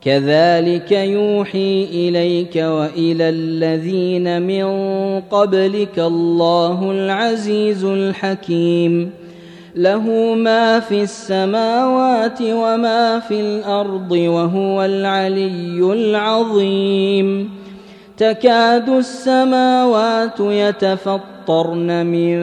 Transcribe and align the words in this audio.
كذلك 0.00 0.92
يوحي 0.92 1.88
إليك 1.92 2.56
وإلى 2.56 3.28
الذين 3.28 4.42
من 4.42 4.66
قبلك 5.20 5.98
الله 5.98 6.90
العزيز 6.90 7.84
الحكيم. 7.84 9.10
له 9.76 10.34
ما 10.34 10.80
في 10.80 11.02
السماوات 11.02 12.42
وما 12.42 13.20
في 13.20 13.40
الأرض 13.40 14.12
وهو 14.12 14.84
العلي 14.84 15.92
العظيم. 15.92 17.50
تكاد 18.18 18.88
السماوات 18.88 20.40
يتفطرن 20.40 22.06
من 22.06 22.38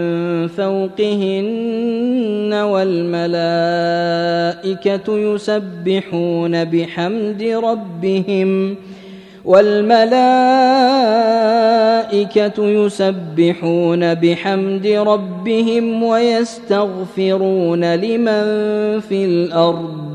فوقهن 0.48 2.54
والملائكة 2.54 3.26
يسبحون 5.18 6.66
بحمد 6.66 7.44
ربهم 7.44 8.76
والملائكة 9.46 9.86
يسبحون 12.66 14.14
بحمد 14.14 14.88
ربهم 14.88 16.04
ويستغفرون 16.04 17.96
لمن 17.96 18.44
في 19.00 19.26
الأرض 19.26 20.15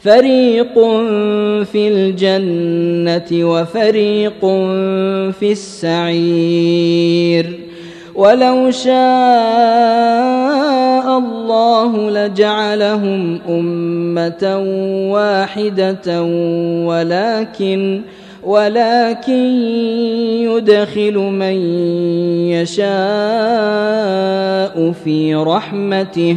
فريق 0.00 0.74
في 1.64 1.88
الجنه 1.88 3.28
وفريق 3.32 4.40
في 5.40 5.52
السعير 5.52 6.88
ولو 8.14 8.70
شاء 8.70 8.98
الله 11.18 12.10
لجعلهم 12.10 13.40
امه 13.48 14.62
واحدة 15.12 16.22
ولكن 16.86 18.02
ولكن 18.42 19.32
يدخل 20.42 21.14
من 21.14 21.56
يشاء 22.50 22.88
في 25.04 25.34
رحمته 25.34 26.36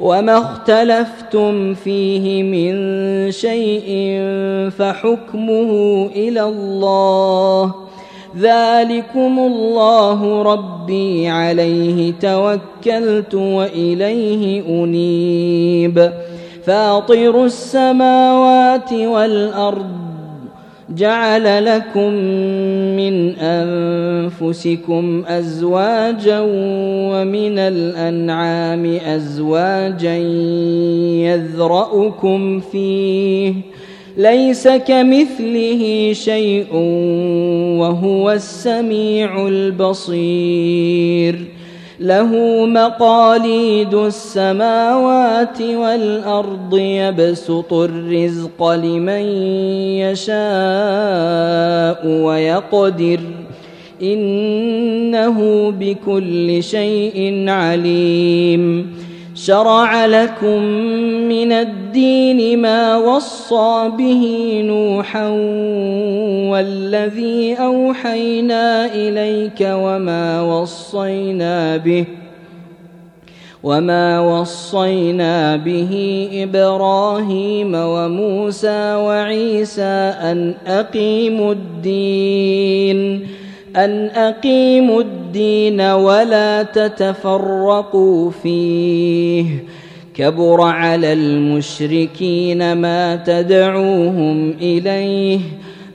وما 0.00 0.38
اختلفتم 0.38 1.74
فيه 1.74 2.42
من 2.42 2.76
شيء 3.30 4.20
فحكمه 4.70 5.70
إلى 6.14 6.42
الله 6.42 7.74
ذلكم 8.38 9.38
الله 9.38 10.42
ربي 10.42 11.28
عليه 11.28 12.12
توكلت 12.20 13.34
واليه 13.34 14.62
انيب 14.68 16.12
فاطر 16.64 17.44
السماوات 17.44 18.92
والارض 18.92 20.05
جعل 20.90 21.64
لكم 21.64 22.12
من 22.96 23.36
أنفسكم 23.36 25.24
أزواجا 25.26 26.40
ومن 27.10 27.58
الأنعام 27.58 28.98
أزواجا 29.06 30.16
يذرأكم 31.26 32.60
فيه. 32.60 33.54
ليس 34.16 34.68
كمثله 34.68 36.12
شيء 36.12 36.76
وهو 37.78 38.30
السميع 38.30 39.48
البصير. 39.48 41.55
له 42.00 42.30
مقاليد 42.66 43.94
السماوات 43.94 45.62
والأرض 45.62 46.78
يبسط 46.78 47.72
الرزق 47.72 48.68
لمن 48.68 49.24
يشاء 50.04 52.06
ويقدر. 52.06 53.20
إنه 54.02 55.70
بكل 55.70 56.62
شيء 56.62 57.44
عليم. 57.48 58.92
شرع 59.46 60.06
لكم 60.06 60.62
من 61.30 61.52
الدين 61.52 62.58
ما 62.58 62.96
وصى 62.96 63.90
به 63.98 64.22
نوحا 64.64 65.28
والذي 66.50 67.54
أوحينا 67.54 68.86
إليك 68.86 69.60
وما 69.60 70.42
وصينا 70.42 71.76
به 71.76 72.04
وما 73.62 74.20
وصينا 74.20 75.56
به 75.56 75.92
إبراهيم 76.32 77.74
وموسى 77.74 78.94
وعيسى 78.94 80.14
أن 80.30 80.54
أقيموا 80.66 81.52
الدين 81.52 83.26
أن 83.76 84.06
أقيموا 84.06 85.02
الدين 85.02 85.80
ولا 85.80 86.62
تتفرقوا 86.62 88.30
فيه. 88.30 89.64
كبر 90.14 90.60
على 90.60 91.12
المشركين 91.12 92.72
ما 92.72 93.16
تدعوهم 93.16 94.50
إليه. 94.50 95.40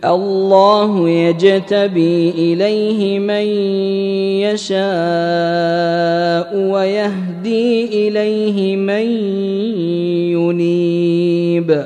الله 0.06 1.10
يجتبي 1.10 2.30
إليه 2.30 3.20
من 3.20 3.46
يشاء 4.42 4.78
ويهدي 6.56 7.86
إليه 8.08 8.76
من 8.76 9.06
ينيب. 10.32 11.86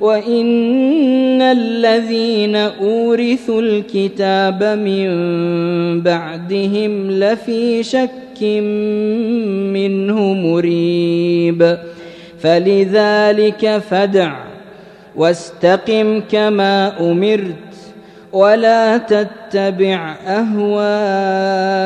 وإن 0.00 1.42
الذين 1.42 2.56
أورثوا 2.56 3.60
الكتاب 3.60 4.62
من 4.64 5.08
بعدهم 6.00 7.10
لفي 7.10 7.82
شك 7.82 8.42
منه 9.72 10.32
مريب 10.34 11.78
فلذلك 12.40 13.78
فدع 13.78 14.36
واستقم 15.16 16.20
كما 16.30 17.00
أمرت 17.00 17.54
ولا 18.32 18.96
تتبع 18.96 20.16
اهواءهم 20.26 21.78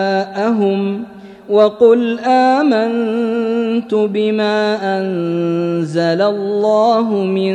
وقل 1.52 2.18
آمنت 2.26 3.94
بما 3.94 4.78
أنزل 4.98 6.22
الله 6.22 7.08
من 7.12 7.54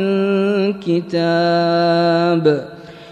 كتاب 0.72 2.64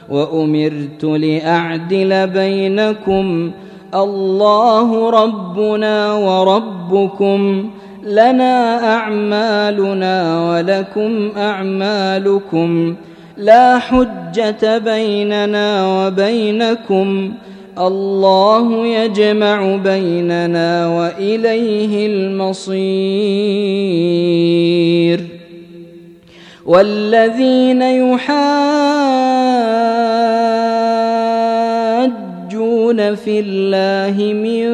وأمرت 0.09 1.05
لأعدل 1.05 2.27
بينكم 2.27 3.51
الله 3.95 5.11
ربنا 5.11 6.13
وربكم 6.13 7.71
لنا 8.03 8.85
أعمالنا 8.95 10.15
ولكم 10.51 11.31
أعمالكم 11.37 12.95
لا 13.37 13.79
حجة 13.79 14.79
بيننا 14.79 15.87
وبينكم 15.87 17.33
الله 17.79 18.87
يجمع 18.87 19.77
بيننا 19.77 20.89
وإليه 20.99 22.07
المصير. 22.07 22.77
والذين 26.67 27.83
يحاجون 27.83 28.37
في 33.15 33.41
الله 33.41 34.33
من 34.33 34.67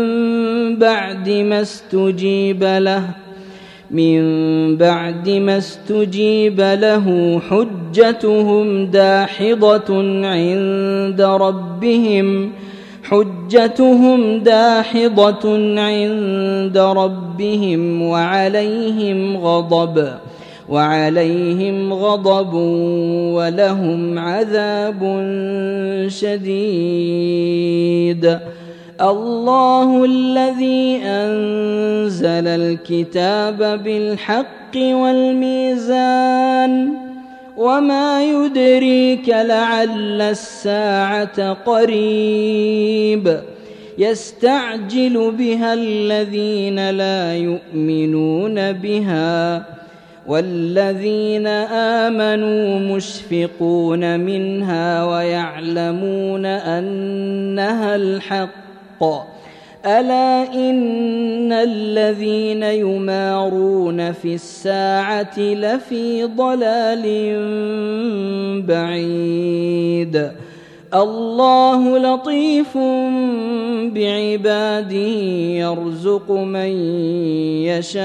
بعد 0.76 1.28
ما 1.31 1.60
استجيب 1.60 2.64
له 2.64 3.02
من 3.90 4.22
بعد 4.76 5.28
ما 5.28 5.58
استجيب 5.58 6.60
له 6.60 7.40
حجتهم 7.50 8.87
داحضة 8.87 9.94
عند 10.26 11.20
ربهم. 11.20 12.52
حجتهم 13.02 14.38
داحضة 14.38 15.78
عند 15.81 16.78
ربهم 16.78 18.02
وعليهم 18.02 19.37
غضب 19.37 20.08
وعليهم 20.69 21.93
غضب 21.93 22.54
ولهم 23.34 24.19
عذاب 24.19 25.00
شديد. 26.08 27.62
الله 29.00 30.05
الذي 30.05 31.00
أنزل 31.05 32.46
الكتاب 32.48 33.82
بالحق 33.84 34.76
والميزان 34.76 36.32
وما 37.56 38.25
يدريك 38.25 39.28
لعل 39.28 40.22
الساعة 40.22 41.52
قريب 41.52 43.40
يستعجل 43.99 45.31
بها 45.38 45.75
الذين 45.75 46.90
لا 46.90 47.37
يؤمنون 47.37 48.72
بها 48.72 49.64
والذين 50.26 51.46
امنوا 52.06 52.96
مشفقون 52.96 54.20
منها 54.20 55.05
ويعلمون 55.05 56.46
انها 56.46 57.96
الحق 57.96 59.02
ألا 59.87 60.55
إن 60.55 61.52
الذين 61.52 62.62
يمارون 62.62 64.12
في 64.12 64.34
الساعة 64.34 65.38
لفي 65.38 66.25
ضلال 66.25 67.05
بعيد. 68.67 70.31
الله 70.94 71.99
لطيف 71.99 72.79
بعباده 73.94 74.96
يرزق 75.58 76.31
من 76.31 76.70
يشاء 77.67 78.02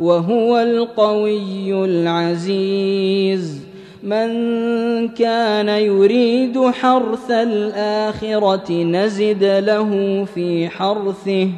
وهو 0.00 0.58
القوي 0.58 1.84
العزيز. 1.84 3.69
من 4.02 5.08
كان 5.08 5.68
يريد 5.68 6.58
حرث 6.70 7.30
الآخرة 7.30 8.72
نزد 8.72 9.44
له 9.44 10.24
في 10.34 10.68
حرثه 10.68 11.48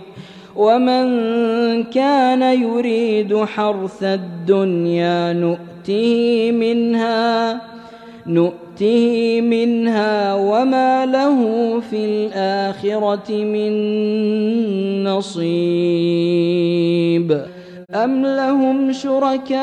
ومن 0.57 1.05
كان 1.85 2.43
يريد 2.43 3.45
حرث 3.45 4.03
الدنيا 4.03 5.33
نؤته 5.33 6.51
منها 6.53 7.61
نؤته 8.27 9.41
منها 9.41 10.35
وما 10.35 11.07
له 11.07 11.81
في 11.91 11.97
الآخرة 11.97 13.45
من 13.45 13.73
نصيب. 15.05 16.63
أم 17.95 18.27
لهم 18.27 18.93
شركاء 18.93 19.63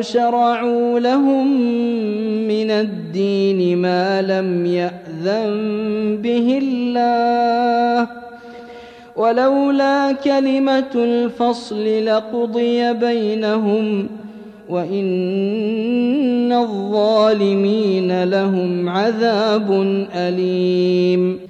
شرعوا 0.00 1.00
لهم 1.00 1.60
من 2.48 2.70
الدين 2.70 3.78
ما 3.78 4.22
لم 4.22 4.66
يأذن 4.66 6.18
به 6.22 6.58
الله 6.62 8.08
ولولا 9.16 10.12
كلمة 10.12 10.90
الفصل 10.94 12.04
لقضي 12.04 12.92
بينهم 12.92 14.08
وإن 14.68 16.52
الظالمين 16.52 18.24
لهم 18.24 18.88
عذاب 18.88 19.72
أليم 20.14 21.49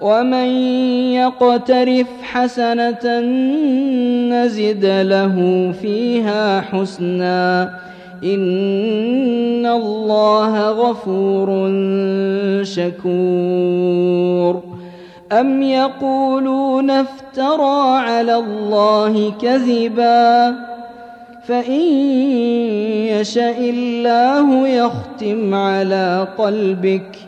ومن 0.00 0.46
يقترف 1.12 2.06
حسنة 2.22 3.20
نزد 4.30 4.84
له 4.84 5.36
فيها 5.82 6.60
حسنا 6.60 7.70
إن 8.24 9.66
الله 9.66 10.70
غفور 10.70 11.48
شكور 12.62 14.62
أم 15.32 15.62
يقولون 15.62 16.90
افترى 16.90 17.98
على 17.98 18.34
الله 18.34 19.32
كذبا 19.42 20.54
فإن 21.46 21.80
يشأ 23.08 23.58
الله 23.58 24.68
يختم 24.68 25.54
على 25.54 26.28
قلبك 26.38 27.27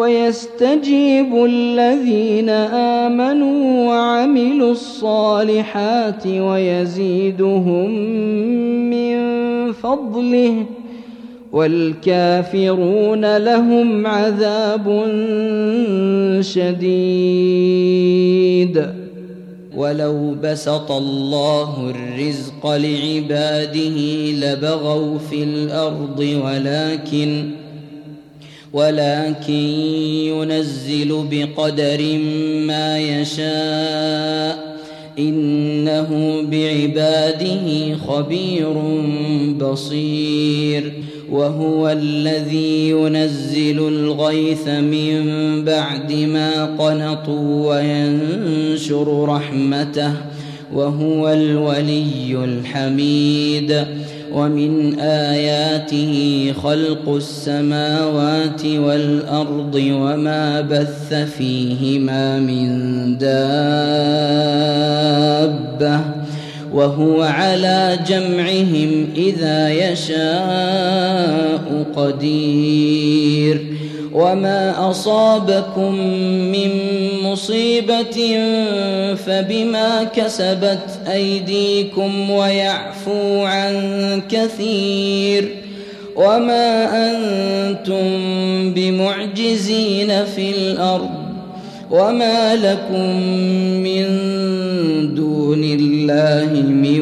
ويستجيب 0.00 1.44
الذين 1.44 2.48
آمنوا 2.48 3.88
وعملوا 3.88 4.72
الصالحات 4.72 6.26
ويزيدهم 6.26 7.90
من 8.90 9.16
فضله 9.72 10.66
والكافرون 11.52 13.36
لهم 13.36 14.06
عذاب 14.06 14.86
شديد. 16.40 17.80
ولو 19.76 20.34
بسط 20.42 20.90
الله 20.90 21.90
الرزق 21.90 22.66
لعباده 22.66 23.98
لبغوا 24.42 25.18
في 25.18 25.42
الأرض 25.42 26.40
ولكن 26.44 27.50
ولكن 28.72 29.52
ينزل 29.52 31.26
بقدر 31.30 32.18
ما 32.66 32.98
يشاء. 32.98 34.76
إنه 35.18 36.42
بعباده 36.42 37.96
خبير 38.08 38.72
بصير. 39.60 40.92
وهو 41.30 41.88
الذي 41.88 42.90
ينزل 42.90 43.78
الغيث 43.78 44.68
من 44.68 45.24
بعد 45.64 46.12
ما 46.12 46.64
قنطوا 46.64 47.76
وينشر 47.76 49.24
رحمته. 49.28 50.12
وهو 50.74 51.28
الولي 51.28 52.44
الحميد. 52.44 53.84
ومن 54.32 54.98
آياته 55.00 56.52
خلق 56.62 57.08
السماوات 57.08 58.64
والأرض 58.66 59.74
وما 59.74 60.60
بث 60.60 61.14
فيهما 61.14 62.38
من 62.38 62.68
دابة 63.18 64.20
وهو 66.72 67.22
على 67.22 67.98
جمعهم 68.06 69.06
إذا 69.16 69.70
يشاء 69.70 71.60
قدير 71.96 73.66
وما 74.12 74.90
أصابكم 74.90 75.94
من 76.52 76.70
مصيبة 77.22 78.38
فبما 79.14 80.04
كسبت 80.04 81.00
أيديكم 81.12 82.30
ويعفو 82.30 83.42
عن 83.42 84.22
كثير 84.28 85.48
وما 86.16 86.88
أنتم 87.10 88.04
بمعجزين 88.74 90.24
في 90.24 90.50
الأرض 90.50 91.10
وما 91.90 92.56
لكم 92.56 93.16
من 93.82 94.04
دون 95.14 95.64
الله 95.64 96.62
من 96.62 97.00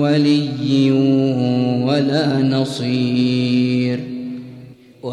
ولي 0.00 0.90
ولا 1.86 2.42
نصير 2.42 3.35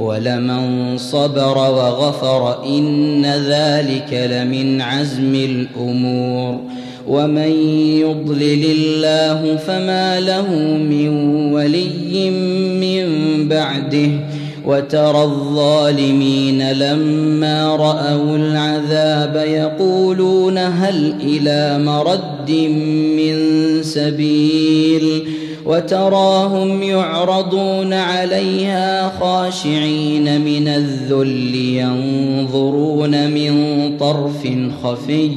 ولمن 0.00 0.98
صبر 0.98 1.58
وغفر 1.58 2.64
إن 2.64 3.26
ذلك 3.26 4.28
لمن 4.32 4.80
عزم 4.80 5.34
الأمور. 5.34 6.60
ومن 7.08 7.52
يضلل 8.00 8.64
الله 8.64 9.56
فما 9.56 10.20
له 10.20 10.54
من 10.76 11.08
ولي 11.52 12.30
من 12.80 13.08
بعده. 13.48 14.10
وترى 14.66 15.22
الظالمين 15.22 16.72
لما 16.72 17.76
رأوا 17.76 18.36
العذاب 18.36 19.44
يقولون 19.46 20.58
هل 20.58 21.14
إلى 21.20 21.84
مرد 21.84 22.50
من 23.16 23.36
سبيل؟ 23.82 25.22
وتراهم 25.66 26.82
يعرضون 26.82 27.92
عليها 27.92 29.12
خاشعين 29.20 30.40
من 30.40 30.68
الذل 30.68 31.54
ينظرون 31.54 33.30
من 33.30 33.52
طرف 33.98 34.48
خفي. 34.82 35.30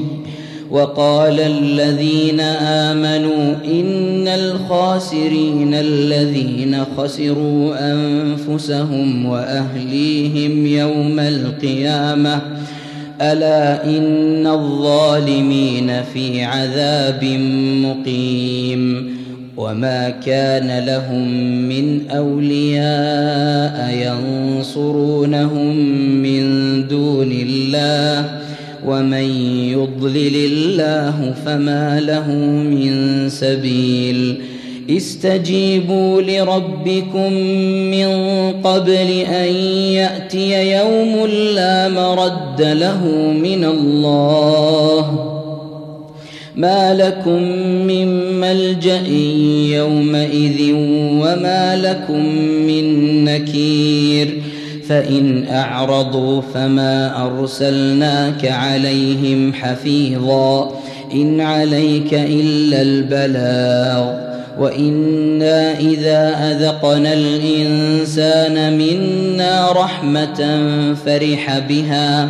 وقال 0.71 1.39
الذين 1.39 2.39
آمنوا 2.39 3.55
إن 3.65 4.27
الخاسرين 4.27 5.73
الذين 5.73 6.85
خسروا 6.97 7.93
أنفسهم 7.93 9.25
وأهليهم 9.25 10.65
يوم 10.65 11.19
القيامة. 11.19 12.41
ألا 13.21 13.85
إن 13.85 14.47
الظالمين 14.47 16.03
في 16.13 16.43
عذاب 16.43 17.23
مقيم. 17.85 19.13
وما 19.57 20.10
كان 20.10 20.86
لهم 20.86 21.27
من 21.69 22.10
اولياء 22.12 23.77
ينصرونهم 24.07 25.75
من 26.22 26.43
دون 26.88 27.31
الله 27.31 28.39
ومن 28.86 29.29
يضلل 29.72 30.36
الله 30.36 31.33
فما 31.45 32.00
له 32.00 32.31
من 32.63 33.29
سبيل 33.29 34.41
استجيبوا 34.89 36.22
لربكم 36.22 37.33
من 37.91 38.07
قبل 38.63 39.10
ان 39.29 39.53
ياتي 39.93 40.77
يوم 40.77 41.25
لا 41.55 41.89
مرد 41.89 42.62
له 42.62 43.07
من 43.43 43.63
الله 43.63 45.32
ما 46.55 46.93
لكم 46.93 47.41
من 47.88 48.33
ملجأ 48.39 49.07
يومئذ 49.77 50.74
وما 51.22 51.75
لكم 51.83 52.25
من 52.67 53.25
نكير 53.25 54.41
فإن 54.88 55.45
أعرضوا 55.50 56.41
فما 56.53 57.25
أرسلناك 57.25 58.45
عليهم 58.45 59.53
حفيظا 59.53 60.72
إن 61.13 61.41
عليك 61.41 62.13
إلا 62.13 62.81
البلاغ 62.81 64.33
وإنا 64.60 65.79
إذا 65.79 66.51
أذقنا 66.51 67.13
الإنسان 67.13 68.77
منا 68.77 69.72
رحمة 69.72 70.63
فرح 71.05 71.60
بها 71.60 72.29